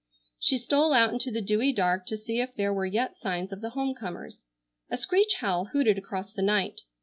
She 0.39 0.57
stole 0.57 0.93
out 0.93 1.13
into 1.13 1.29
the 1.29 1.43
dewy 1.43 1.71
dark 1.71 2.07
to 2.07 2.17
see 2.17 2.41
if 2.41 2.55
there 2.55 2.73
were 2.73 2.87
yet 2.87 3.19
signs 3.19 3.51
of 3.53 3.61
the 3.61 3.69
home 3.69 3.93
comers. 3.93 4.41
A 4.89 4.97
screech 4.97 5.43
owl 5.43 5.65
hooted 5.73 5.99
across 5.99 6.33
the 6.33 6.41
night. 6.41 6.81